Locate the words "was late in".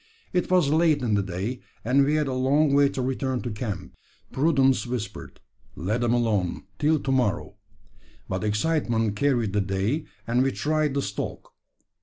0.49-1.13